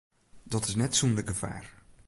Dat 0.51 0.63
is 0.67 0.75
net 0.79 0.95
sûnder 0.97 1.25
gefaar. 1.29 1.65